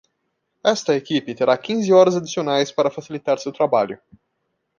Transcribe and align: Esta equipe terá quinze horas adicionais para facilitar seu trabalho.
Esta 0.69 0.95
equipe 1.01 1.35
terá 1.35 1.55
quinze 1.55 1.93
horas 1.93 2.15
adicionais 2.15 2.71
para 2.71 2.89
facilitar 2.89 3.37
seu 3.37 3.51
trabalho. 3.51 3.99